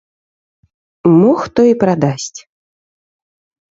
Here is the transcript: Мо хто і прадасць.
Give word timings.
Мо 1.19 1.31
хто 1.43 1.61
і 1.75 1.79
прадасць. 1.87 2.39